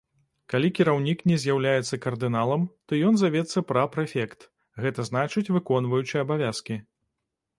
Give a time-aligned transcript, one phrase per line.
[0.51, 4.49] Калі кіраўнік не з'яўляецца кардыналам, то ён завецца пра-прэфект,
[4.85, 6.79] гэта значыць выконваючы абавязкі.